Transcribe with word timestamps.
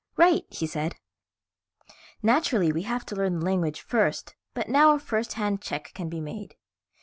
"Right," 0.17 0.45
he 0.49 0.65
said. 0.65 0.95
"Naturally 2.23 2.71
we 2.71 2.81
had 2.81 3.05
to 3.05 3.15
learn 3.15 3.37
the 3.37 3.45
language 3.45 3.81
first, 3.81 4.33
but 4.55 4.67
now 4.67 4.95
a 4.95 4.99
first 4.99 5.33
hand 5.33 5.61
check 5.61 5.91
can 5.93 6.09
be 6.09 6.19
made. 6.19 6.55